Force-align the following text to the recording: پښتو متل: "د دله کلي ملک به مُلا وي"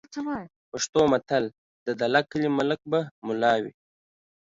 پښتو 0.71 1.01
متل: 1.11 1.43
"د 1.85 1.87
دله 1.99 2.19
کلي 2.29 2.49
ملک 2.57 2.81
به 2.91 2.99
مُلا 3.25 3.53
وي" 3.63 3.71